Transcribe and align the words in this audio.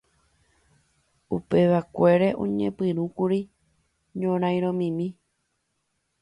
Upevakuére 1.35 2.29
oñepyrũkuri 2.43 3.39
ñorairõmimi. 4.19 5.07